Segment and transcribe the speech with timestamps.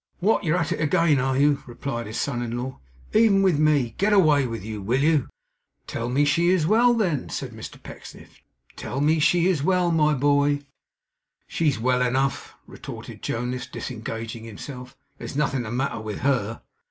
[0.17, 2.79] 'What, you're at it again, are you?' replied his son in law.
[3.13, 3.93] 'Even with me?
[3.99, 5.29] Get away with you, will you?'
[5.85, 8.41] 'Tell me she is well then,' said Mr Pecksniff.
[8.75, 10.63] 'Tell me she is well my boy!'
[11.45, 14.97] 'She's well enough,' retorted Jonas, disengaging himself.
[15.19, 16.61] 'There's nothing the matter with HER.